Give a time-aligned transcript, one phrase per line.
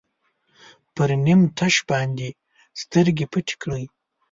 [0.93, 2.27] پر نیم تش باندې
[2.81, 3.83] سترګې پټې کړئ.